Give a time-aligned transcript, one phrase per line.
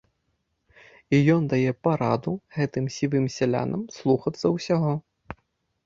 [1.17, 5.01] І ён дае параду гэтым сівым сялянам слухацца ўсяго.